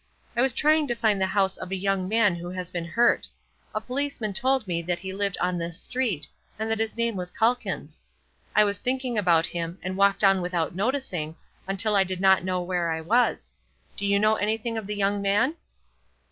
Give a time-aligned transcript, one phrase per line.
[0.35, 3.27] I was trying to find the house of a young man who has been hurt.
[3.75, 6.27] A policeman told me that he lived on this street,
[6.57, 8.01] and that his name is Calkins.
[8.55, 11.35] I was thinking about him, and walked on without noticing,
[11.67, 13.51] until I did not know where I was.
[13.95, 15.53] Do you know anything of the young man?"